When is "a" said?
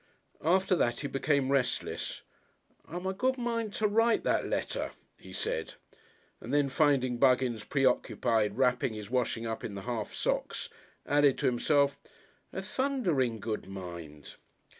3.05-3.13, 12.51-12.63